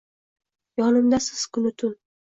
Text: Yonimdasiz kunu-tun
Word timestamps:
Yonimdasiz 0.81 1.45
kunu-tun 1.53 1.99